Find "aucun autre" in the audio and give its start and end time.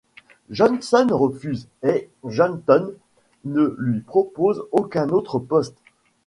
4.71-5.37